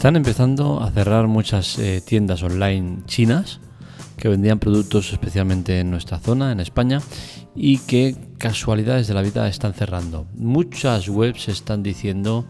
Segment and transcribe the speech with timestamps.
[0.00, 3.60] Están empezando a cerrar muchas eh, tiendas online chinas
[4.16, 7.02] que vendían productos especialmente en nuestra zona, en España,
[7.54, 10.26] y que casualidades de la vida están cerrando.
[10.36, 12.46] Muchas webs están diciendo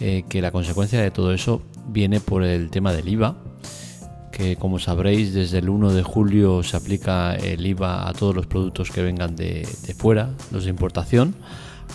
[0.00, 3.36] eh, que la consecuencia de todo eso viene por el tema del IVA,
[4.32, 8.48] que como sabréis desde el 1 de julio se aplica el IVA a todos los
[8.48, 11.36] productos que vengan de, de fuera, los de importación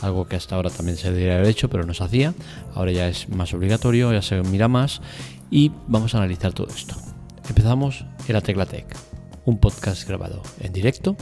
[0.01, 2.33] algo que hasta ahora también se debería haber hecho, pero no se hacía.
[2.73, 5.01] Ahora ya es más obligatorio, ya se mira más
[5.51, 6.95] y vamos a analizar todo esto.
[7.47, 8.87] Empezamos en la Tecla Tech,
[9.45, 11.15] un podcast grabado en directo,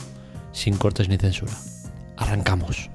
[0.51, 1.53] sin cortes ni censura.
[2.17, 2.89] Arrancamos.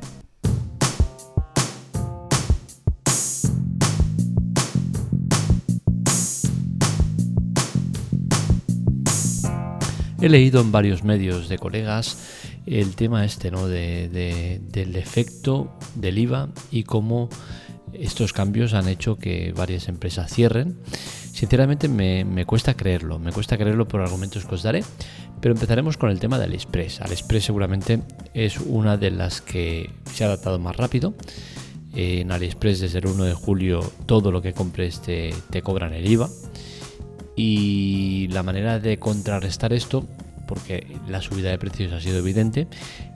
[10.20, 12.19] He leído en varios medios de colegas
[12.70, 13.66] el tema este, ¿no?
[13.66, 17.28] De, del efecto del IVA y cómo
[17.92, 20.77] estos cambios han hecho que varias empresas cierren.
[21.33, 24.84] Sinceramente me, me, cuesta creerlo, me cuesta creerlo por argumentos que os daré,
[25.41, 27.00] pero empezaremos con el tema de AliExpress.
[27.00, 28.02] AliExpress seguramente
[28.34, 31.14] es una de las que se ha adaptado más rápido.
[31.94, 36.06] En AliExpress desde el 1 de julio todo lo que compres te, te cobran el
[36.06, 36.28] IVA.
[37.34, 40.06] Y la manera de contrarrestar esto
[40.48, 42.66] porque la subida de precios ha sido evidente.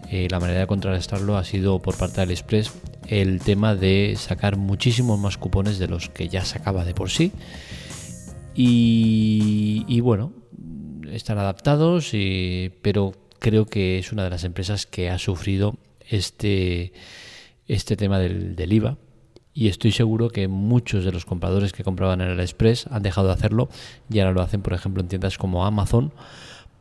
[0.09, 2.73] Eh, la manera de contrarrestarlo ha sido por parte del Express
[3.09, 7.33] el tema de sacar muchísimos más cupones de los que ya sacaba de por sí.
[8.55, 10.33] Y, bueno,
[11.11, 12.13] están adaptados,
[12.83, 16.93] pero creo que es una de las empresas que ha sufrido este,
[17.67, 18.99] este tema del, del IVA
[19.55, 23.29] y estoy seguro que muchos de los compradores que compraban en el Express han dejado
[23.29, 23.69] de hacerlo
[24.11, 26.13] y ahora lo hacen, por ejemplo, en tiendas como Amazon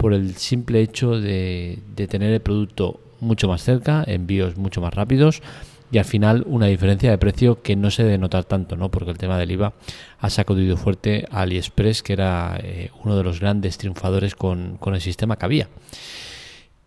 [0.01, 1.77] por el simple hecho de,
[2.09, 5.43] tener el producto mucho más cerca, envíos mucho más rápidos
[5.91, 8.89] y al final una diferencia de precio que no se debe notar tanto, ¿no?
[8.89, 9.73] porque el tema del IVA
[10.17, 15.01] ha sacudido fuerte a AliExpress, que era eh, uno de los grandes triunfadores con, el
[15.01, 15.69] sistema que había.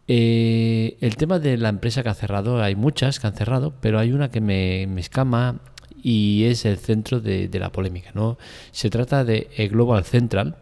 [0.09, 4.01] Eh, el tema de la empresa que ha cerrado, hay muchas que han cerrado, pero
[4.01, 5.61] hay una que me, escama
[6.03, 8.11] y es el centro de, de, la polémica.
[8.13, 8.39] ¿no?
[8.73, 10.57] Se trata de Global Central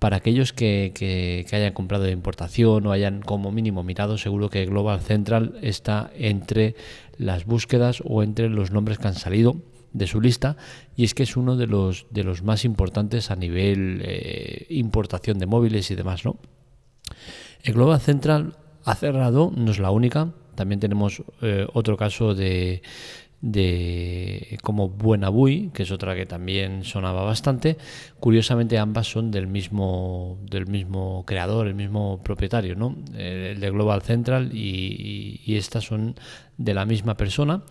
[0.00, 5.00] para aquellos que, hayan comprado de importación o hayan como mínimo mirado, seguro que Global
[5.00, 6.74] Central está entre
[7.18, 9.56] las búsquedas o entre los nombres que han salido
[9.92, 10.56] de su lista
[10.96, 15.38] y es que es uno de los, de los más importantes a nivel eh, importación
[15.38, 16.24] de móviles y demás.
[16.24, 16.38] ¿no?
[17.62, 22.80] El Global Central ha cerrado, no es la única, también tenemos eh, otro caso de,
[23.42, 27.76] de como Buena Bui, que es otra que también sonaba bastante.
[28.20, 32.96] Curiosamente ambas son del mismo del mismo creador, el mismo propietario, ¿no?
[33.16, 36.14] El de Global Central y, estas son
[36.56, 37.64] de la misma persona.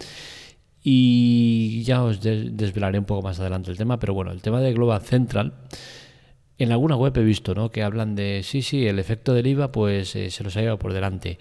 [0.84, 4.74] Y ya os desvelaré un poco más adelante el tema, pero bueno, el tema de
[4.74, 5.54] Global Central
[6.58, 7.72] en alguna web he visto, ¿no?
[7.72, 10.80] Que hablan de sí, sí, el efecto del IVA, pues eh, se los ha llevado
[10.80, 11.40] por delante.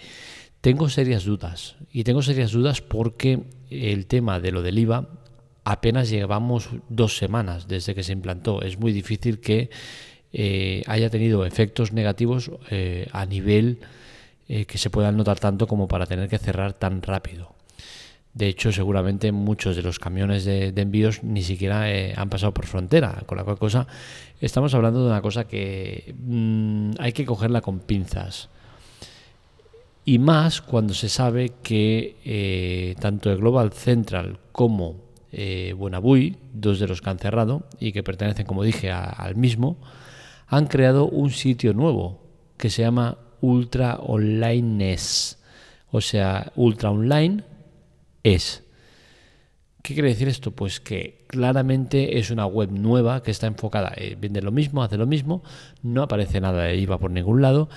[0.61, 5.09] Tengo serias dudas y tengo serias dudas porque el tema de lo del IVA
[5.69, 8.63] apenas llevamos dos semanas desde que se implantó.
[8.63, 9.69] Es muy difícil que
[10.33, 13.79] eh, haya tenido efectos negativos eh, a nivel
[14.49, 17.55] eh, que se puedan notar tanto como para tener que cerrar tan rápido.
[18.33, 21.85] De hecho, seguramente muchos de los camiones de, envíos ni siquiera
[22.17, 23.87] han pasado por frontera, con la cual cosa
[24.41, 28.49] estamos hablando de una cosa que mm, hay que cogerla con pinzas
[30.07, 36.89] y más cuando se sabe que tanto el Global Central como eh, Buenabui, dos de
[36.89, 39.79] los que han cerrado y que pertenecen, como dije, al mismo,
[40.47, 42.23] han creado un sitio nuevo
[42.57, 45.37] que se llama Ultra Online S,
[45.91, 47.45] o sea, Ultra Online
[48.23, 48.65] es.
[49.83, 50.51] ¿Qué quiere decir esto?
[50.51, 54.97] Pues que claramente es una web nueva que está enfocada, eh, vende lo mismo, hace
[54.99, 55.43] lo mismo,
[55.83, 57.69] no aparece nada de IVA por ningún lado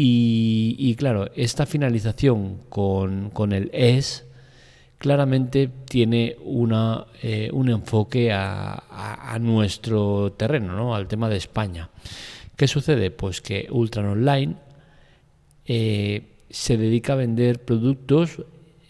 [0.00, 4.27] y, claro, esta finalización con, el es
[4.98, 10.94] claramente tiene una, eh, un enfoque a, nuestro terreno, ¿no?
[10.94, 11.90] al tema de España.
[12.56, 13.12] ¿Qué sucede?
[13.12, 14.56] Pues que Ultran Online
[15.64, 18.42] eh, se dedica a vender productos,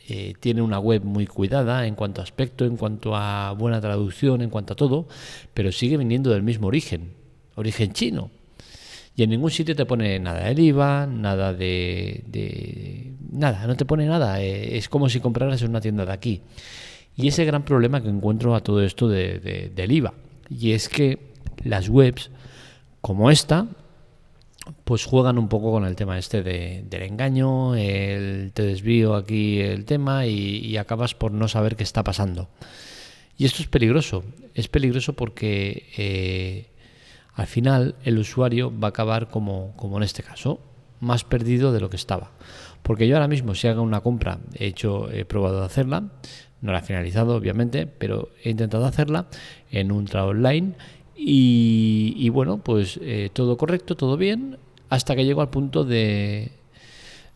[0.08, 4.40] eh, tiene una web muy cuidada en cuanto a aspecto, en cuanto a buena traducción,
[4.40, 5.06] en cuanto a todo,
[5.52, 7.12] pero sigue viniendo del mismo origen,
[7.56, 8.31] origen chino.
[9.14, 12.25] Y en ningún sitio te pone nada del IVA, nada de,
[13.38, 14.43] nada, no te pone nada.
[14.43, 16.43] Eh, es como si compraras en una tienda de aquí.
[17.17, 20.14] Y ese gran problema que encuentro a todo esto de, del IVA.
[20.50, 21.19] Y es que
[21.64, 22.31] las webs
[23.00, 23.67] como esta,
[24.85, 29.84] pues juegan un poco con el tema este del engaño, el, te desvío aquí el
[29.84, 32.49] tema y, y acabas por no saber qué está pasando.
[33.38, 34.25] Y esto es peligroso.
[34.55, 36.67] Es peligroso porque eh,
[37.34, 40.61] al final el usuario va a acabar como, como en este caso,
[41.00, 42.30] más perdido de lo que estaba.
[42.82, 46.04] Porque yo ahora mismo, si hago una compra, he hecho, he probado de hacerla,
[46.60, 49.26] no la he finalizado, obviamente, pero he intentado hacerla
[49.70, 50.74] en trabajo online
[51.14, 54.58] y, bueno, pues eh, todo correcto, todo bien,
[54.88, 56.52] hasta que llego al punto de,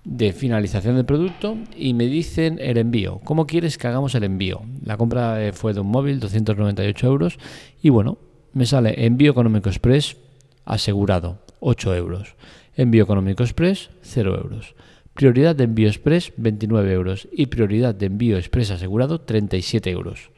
[0.05, 3.21] de finalización del producto y me dicen el envío.
[3.25, 4.63] ¿Cómo quieres que hagamos el envío?
[4.85, 7.39] La compra eh, fue de un móvil, 298 euros,
[7.83, 8.19] y bueno,
[8.53, 10.17] me sale envío económico express
[10.65, 12.35] asegurado, 8 euros.
[12.77, 14.75] Envío económico express, 0 euros.
[15.15, 17.29] Prioridad de envío express, 29 euros.
[17.33, 20.31] Y prioridad de envío express asegurado, 37 euros.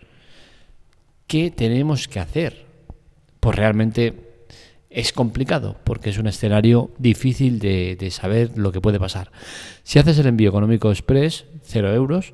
[1.27, 2.67] ¿Qué tenemos que hacer?
[3.41, 4.15] Pues realmente
[4.91, 9.31] es complicado porque es un escenario difícil de, saber lo que puede pasar.
[9.83, 12.33] Si haces el envío económico express, 0 euros,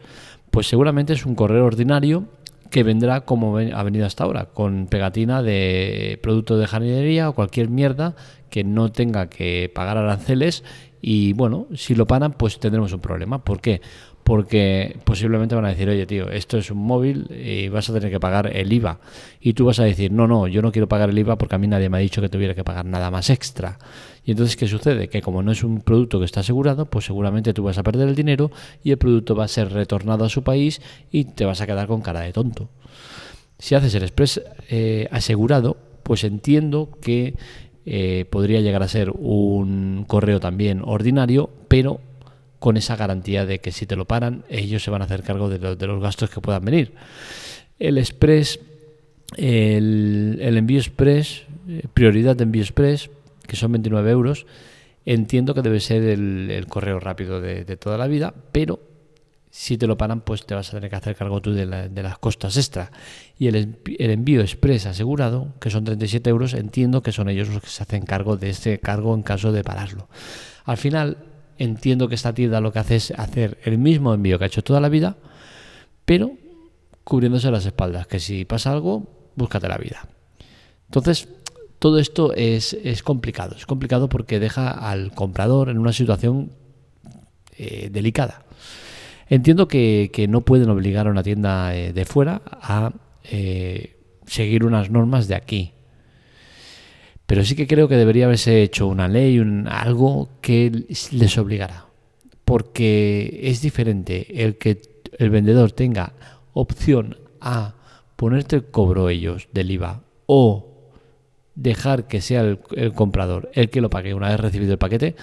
[0.51, 2.27] pues seguramente es un correo ordinario
[2.71, 7.69] que vendrá como ha venido hasta ahora, con pegatina de producto de jardinería o cualquier
[7.69, 8.15] mierda
[8.51, 10.65] que no tenga que pagar aranceles
[11.03, 13.43] y bueno, si lo paran pues tendremos un problema.
[13.43, 13.81] ¿Por qué?
[14.23, 18.11] Porque posiblemente van a decir, oye tío, esto es un móvil y vas a tener
[18.11, 19.01] que pagar el IVA.
[19.41, 21.59] Y tú vas a decir, no, no, yo no quiero pagar el IVA porque a
[21.59, 23.79] mí nadie me ha dicho que tuviera que pagar nada más extra.
[24.25, 25.09] Y entonces, ¿qué sucede?
[25.09, 28.09] Que como no es un producto que está asegurado, pues seguramente tú vas a perder
[28.09, 28.51] el dinero
[28.85, 31.87] y el producto va a ser retornado a su país y te vas a quedar
[31.87, 32.69] con cara de tonto.
[33.59, 37.35] Si haces el express eh, asegurado, pues entiendo que
[37.93, 42.01] eh, podría llegar a ser un correo también ordinario, pero
[42.61, 45.49] con esa garantía de que si te lo paran, ellos se van a hacer cargo
[45.49, 46.93] de, los gastos que puedan venir.
[47.81, 48.61] El express,
[49.37, 53.11] el, envío express, eh, prioridad de envío express,
[53.49, 54.47] que son 29 euros,
[55.05, 58.79] entiendo que debe ser el, correo rápido de, toda la vida, pero
[59.51, 62.19] si te lo paran, pues te vas a tener que hacer cargo tú de, las
[62.19, 62.93] costas extra.
[63.37, 67.69] Y el, envío express asegurado, que son 37 euros, entiendo que son ellos los que
[67.69, 70.09] se hacen cargo de ese cargo en caso de pararlo.
[70.65, 71.19] Al final,
[71.59, 74.63] entiendo que esta tienda lo que hace es hacer el mismo envío que ha hecho
[74.63, 75.17] toda la vida,
[76.05, 76.33] pero
[77.03, 80.09] cubriéndose las espaldas, que si pasa algo, búscate la vida.
[80.87, 81.29] Entonces,
[81.81, 86.53] todo esto es, complicado, es complicado porque deja al comprador en una situación
[87.57, 88.45] eh, delicada.
[89.31, 92.93] Entiendo que, no pueden obligar a una tienda eh, de fuera a
[93.25, 93.97] eh,
[94.27, 95.73] seguir unas normas de aquí.
[97.27, 101.87] Pero sí que creo que debería haberse hecho una ley, un, algo que les obligara.
[102.45, 104.83] Porque es diferente el que
[105.17, 106.13] el vendedor tenga
[106.53, 107.77] opción a
[108.17, 110.67] ponerte el cobro ellos del IVA o
[111.55, 112.59] dejar que sea el,
[112.95, 115.15] comprador el que lo pague una vez recibido el paquete.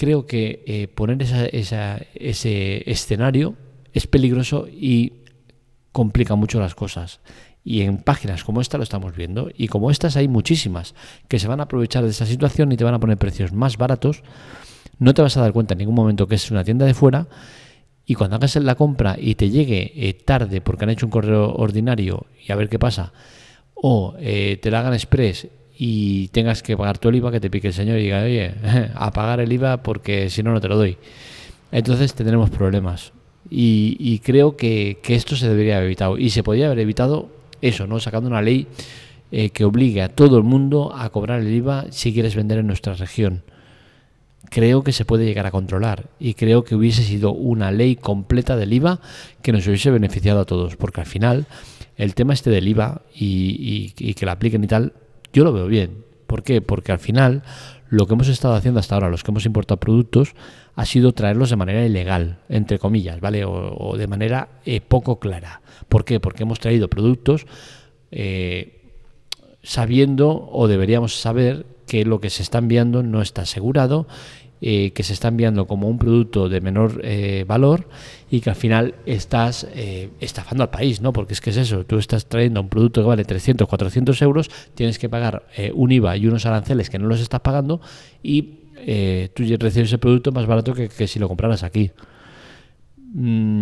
[0.00, 3.54] Creo que eh, poner ese escenario
[3.92, 5.12] es peligroso y
[5.92, 7.20] complica mucho las cosas.
[7.64, 9.50] Y en páginas como esta lo estamos viendo.
[9.54, 10.94] Y como estas hay muchísimas
[11.28, 13.76] que se van a aprovechar de esa situación y te van a poner precios más
[13.76, 14.22] baratos.
[14.98, 17.28] No te vas a dar cuenta en ningún momento que es una tienda de fuera.
[18.06, 21.52] Y cuando hagas la compra y te llegue eh, tarde porque han hecho un correo
[21.56, 23.12] ordinario y a ver qué pasa,
[23.74, 25.46] o eh, te la hagan express
[25.82, 28.52] y tengas que pagar tu el IVA, que te pique el señor y diga, oye,
[28.94, 30.98] a pagar el IVA porque si no, no te lo doy.
[31.72, 33.14] Entonces tendremos problemas.
[33.48, 36.18] Y, creo que, que, esto se debería haber evitado.
[36.18, 37.30] Y se podría haber evitado
[37.62, 37.98] eso, ¿no?
[37.98, 38.66] Sacando una ley
[39.32, 42.66] eh, que obligue a todo el mundo a cobrar el IVA si quieres vender en
[42.66, 43.42] nuestra región.
[44.50, 48.54] Creo que se puede llegar a controlar y creo que hubiese sido una ley completa
[48.54, 49.00] del IVA
[49.40, 51.46] que nos hubiese beneficiado a todos, porque al final
[51.96, 54.92] el tema este del IVA y, y que la apliquen y tal,
[55.32, 56.04] yo lo veo bien.
[56.26, 56.60] ¿Por qué?
[56.62, 57.42] Porque al final
[57.88, 60.34] lo que hemos estado haciendo hasta ahora, los que hemos importado productos,
[60.76, 63.44] ha sido traerlos de manera ilegal, entre comillas, ¿vale?
[63.44, 65.60] O, de manera eh, poco clara.
[65.88, 66.20] ¿Por qué?
[66.20, 67.46] Porque hemos traído productos
[68.12, 68.80] eh,
[69.62, 74.06] sabiendo o deberíamos saber que lo que se está enviando no está asegurado,
[74.60, 77.02] eh, que se está enviando como un producto de menor
[77.46, 77.88] valor
[78.30, 79.66] y que al final estás
[80.20, 81.12] estafando al país, ¿no?
[81.12, 84.50] Porque es que es eso, tú estás trayendo un producto que vale 300, 400 euros,
[84.74, 87.80] tienes que pagar un IVA y unos aranceles que no los estás pagando
[88.22, 91.90] y eh, tú recibes el producto más barato que, si lo compraras aquí.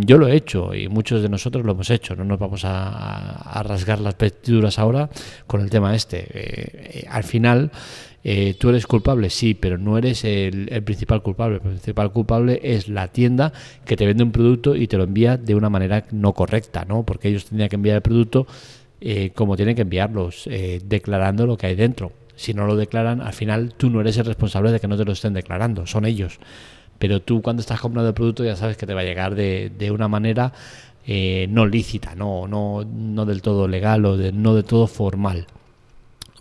[0.09, 2.17] Yo lo he hecho y muchos de nosotros lo hemos hecho.
[2.17, 5.11] No nos vamos a, rasgar las vestiduras ahora
[5.47, 6.21] con el tema este.
[6.21, 7.71] Eh, eh, al final,
[8.59, 11.57] tú eres culpable, sí, pero no eres el, principal culpable.
[11.57, 13.53] El principal culpable es la tienda
[13.85, 17.03] que te vende un producto y te lo envía de una manera no correcta, ¿no?
[17.05, 18.47] Porque ellos tendrían que enviar el producto
[19.35, 20.49] como tienen que enviarlos,
[20.85, 24.25] declarando lo que hay dentro si no lo declaran, al final tú no eres el
[24.25, 26.39] responsable de que no te lo estén declarando, son ellos.
[26.99, 29.91] Pero tú cuando estás comprando el producto ya sabes que te va a llegar de,
[29.93, 30.53] una manera
[31.07, 35.47] eh, no lícita, no, no, no del todo legal o no del todo formal.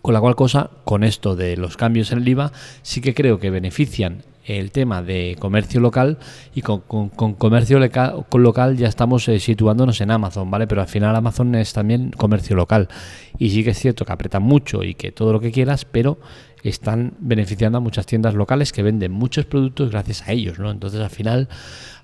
[0.01, 3.39] Con la cual cosa, con esto de los cambios en el IVA, sí que creo
[3.39, 6.17] que benefician el tema de comercio local
[6.55, 10.67] y con, comercio local, ya estamos eh, situándonos en Amazon, ¿vale?
[10.67, 12.87] Pero al final Amazon es también comercio local
[13.37, 16.17] y sí que es cierto que apretan mucho y que todo lo que quieras, pero
[16.63, 20.71] están beneficiando a muchas tiendas locales que venden muchos productos gracias a ellos, ¿no?
[20.71, 21.49] Entonces al final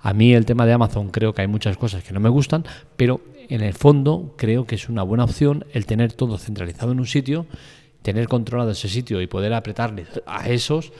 [0.02, 2.66] a mí el tema de Amazon creo que hay muchas cosas que no me gustan,
[2.98, 7.00] pero en el fondo creo que es una buena opción el tener todo centralizado en
[7.00, 7.46] un sitio,
[8.02, 10.92] tener controlado ese sitio y poder apretarle a esos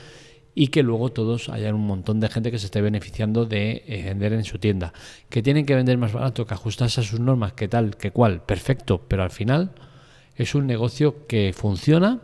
[0.54, 4.02] y que luego todos haya un montón de gente que se esté beneficiando de eh,
[4.04, 4.92] vender en su tienda.
[5.28, 8.42] Que tienen que vender más barato, que ajustarse a sus normas, que tal, que cual,
[8.42, 9.72] perfecto, pero al final
[10.36, 12.20] es un negocio que funciona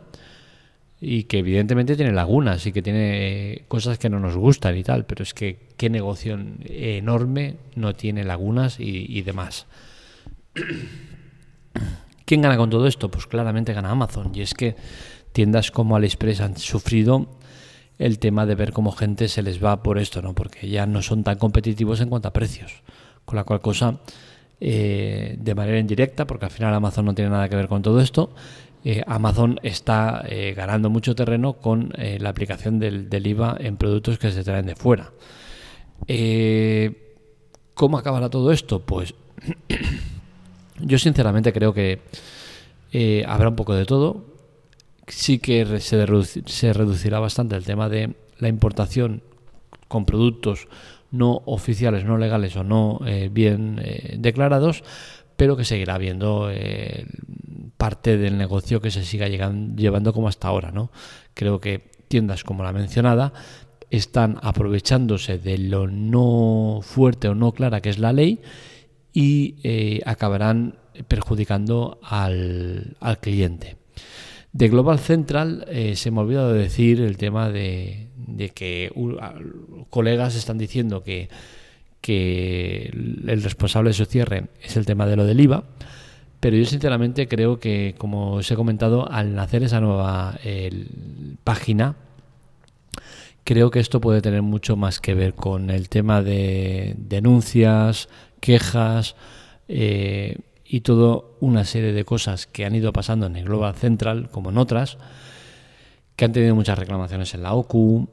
[1.01, 4.83] y que evidentemente tiene lagunas y que tiene eh, cosas que no nos gustan y
[4.83, 9.65] tal, pero es que qué negocio enorme no tiene lagunas y, y demás.
[12.25, 13.11] ¿Quién gana con todo esto?
[13.11, 14.31] Pues claramente gana Amazon.
[14.33, 14.75] Y es que
[15.33, 17.27] tiendas como AliExpress han sufrido
[17.99, 20.33] el tema de ver cómo gente se les va por esto, ¿no?
[20.33, 22.81] Porque ya no son tan competitivos en cuanto a precios.
[23.25, 23.99] Con la cual cosa,
[24.59, 27.99] eh, de manera indirecta, porque al final Amazon no tiene nada que ver con todo
[27.99, 28.29] esto,
[28.83, 34.31] eh, Amazon está eh, ganando mucho terreno con la aplicación del, IVA en productos que
[34.31, 35.11] se traen de fuera.
[37.73, 38.81] ¿Cómo acabará todo esto?
[38.81, 39.15] Pues
[40.79, 42.01] yo sinceramente creo que
[43.27, 44.30] habrá un poco de todo
[45.11, 46.05] sí que se,
[46.73, 49.21] reducirá bastante el tema de la importación
[49.87, 50.67] con productos
[51.11, 54.83] no oficiales, no legales o no eh, bien eh, declarados,
[55.35, 57.05] pero que seguirá habiendo eh,
[57.77, 60.71] parte del negocio que se siga llevando como hasta ahora.
[60.71, 60.91] ¿no?
[61.33, 63.33] Creo que tiendas como la mencionada
[63.89, 68.41] están aprovechándose de lo no fuerte o no clara que es la ley
[69.11, 70.77] y acabarán
[71.09, 73.75] perjudicando al cliente.
[74.53, 78.09] De Global Central eh, se me ha olvidado decir el tema de,
[78.53, 78.91] que
[79.89, 81.29] colegas están diciendo que,
[82.01, 82.91] que
[83.27, 85.63] el responsable de su cierre es el tema de lo del IVA,
[86.41, 90.37] pero yo sinceramente creo que, como os he comentado, al nacer esa nueva
[91.43, 91.95] página,
[93.43, 99.15] creo que esto puede tener mucho más que ver con el tema de denuncias, quejas,
[99.67, 100.37] eh,
[100.73, 104.51] y toda una serie de cosas que han ido pasando en el Global Central, como
[104.51, 104.97] en otras,
[106.15, 108.07] que han tenido muchas reclamaciones en la OCU,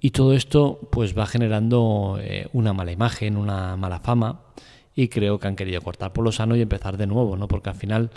[0.00, 4.42] y todo esto pues va generando eh, una mala imagen, una mala fama,
[4.94, 7.48] y creo que han querido cortar por lo sano y empezar de nuevo, ¿no?
[7.48, 8.10] Porque al final,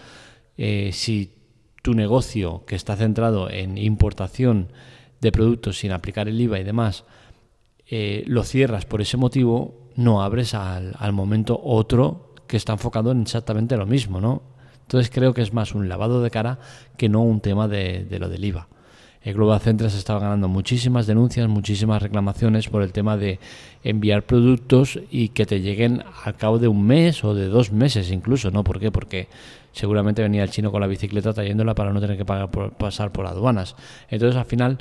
[0.60, 1.34] eh, si
[1.82, 4.72] tu negocio que está centrado en importación
[5.22, 7.04] de productos sin aplicar el IVA y demás,
[7.90, 13.12] eh, lo cierras por ese motivo, no abres al, al momento otro que está enfocado
[13.12, 14.42] en exactamente lo mismo, ¿no?
[14.82, 16.60] Entonces creo que es más un lavado de cara
[16.96, 18.68] que no un tema de, lo del IVA.
[19.22, 23.40] El Global Central se estaba ganando muchísimas denuncias, muchísimas reclamaciones por el tema de
[23.84, 28.12] enviar productos y que te lleguen al cabo de un mes o de dos meses
[28.12, 28.64] incluso, ¿no?
[28.64, 28.90] ¿Por qué?
[28.90, 29.28] Porque
[29.74, 33.12] seguramente venía el chino con la bicicleta trayéndola para no tener que pagar por, pasar
[33.12, 33.76] por aduanas.
[34.10, 34.78] Entonces al final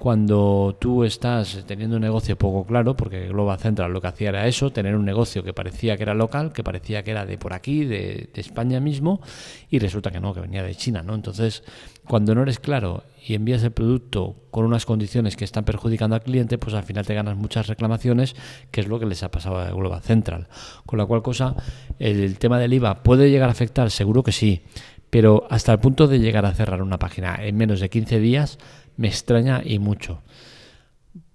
[0.00, 4.46] cuando tú estás teniendo un negocio poco claro, porque Global Central lo que hacía era
[4.46, 7.52] eso, tener un negocio que parecía que era local, que parecía que era de por
[7.52, 9.20] aquí, de, España mismo,
[9.68, 11.14] y resulta que no, que venía de China, ¿no?
[11.14, 11.62] Entonces,
[12.08, 16.22] cuando no eres claro y envías el producto con unas condiciones que están perjudicando al
[16.22, 18.34] cliente, pues al final te ganas muchas reclamaciones,
[18.70, 20.48] que es lo que les ha pasado a Global Central.
[20.86, 21.56] Con la cual cosa,
[21.98, 24.62] el tema del IVA puede llegar a afectar, seguro que sí,
[25.10, 28.58] pero hasta el punto de llegar a cerrar una página en menos de 15 días,
[29.00, 30.20] me extraña y mucho.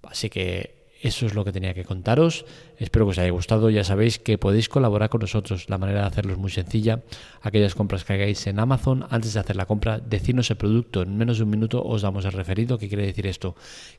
[0.04, 2.46] Así que eso es lo que tenía que contaros.
[2.78, 3.70] Espero que os haya gustado.
[3.70, 5.68] Ya sabéis que podéis colaborar con nosotros.
[5.68, 7.02] La manera de hacerlo es muy sencilla.
[7.42, 11.02] Aquellas compras que hagáis en Amazon, antes de hacer la compra, decidnos el producto.
[11.02, 12.78] En menos de un minuto os damos el referido.
[12.78, 13.56] ¿Qué quiere decir esto?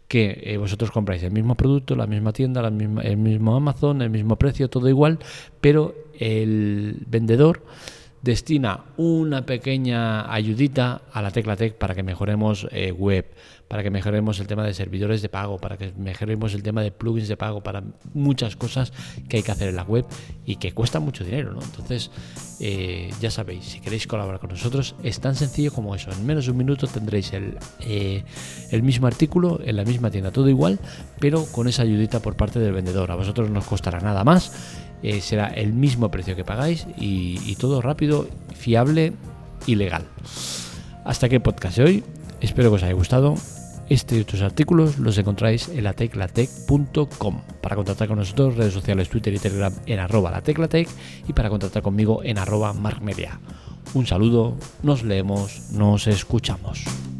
[0.07, 4.37] Que eh, vosotros compráis el mismo producto, la misma tienda, el mismo Amazon, el mismo
[4.37, 5.19] precio, todo igual,
[5.59, 7.63] pero el vendedor
[8.27, 13.25] destina una pequeña ayudita a la Tecla Tech para que mejoremos eh, web,
[13.69, 16.91] para que mejoremos el tema de servidores de pago, para que mejoremos el tema de
[16.91, 18.91] plugins de pago, para muchas cosas
[19.29, 20.05] que hay que hacer en la web
[20.45, 21.61] y que cuesta mucho dinero, ¿no?
[21.61, 22.11] Entonces,
[22.59, 26.11] eh, ya sabéis, si queréis colaborar con nosotros, es tan sencillo como eso.
[26.11, 28.25] En menos de un minuto tendréis el, eh,
[28.71, 30.79] el mismo artículo en la misma tienda, todo igual,
[31.21, 33.09] pero con esa ayudita por parte del vendedor.
[33.09, 34.51] A vosotros no os costará nada más
[35.03, 39.13] eh, será el mismo precio que pagáis y, todo rápido, fiable
[39.65, 40.05] y legal.
[41.05, 42.03] Hasta aquí el podcast de hoy.
[42.41, 43.35] Espero que os haya gustado.
[43.89, 49.07] Este y otros artículos los encontráis en la teclatec.com para contactar con nosotros, redes sociales,
[49.07, 50.89] Twitter y Telegram en arroba la teclatec
[51.25, 53.39] y para contactar conmigo en arroba markmedia.
[53.93, 57.16] Un saludo, nos leemos, nos escuchamos.